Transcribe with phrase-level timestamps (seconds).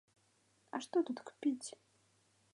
[0.77, 1.69] А што тут кпіць?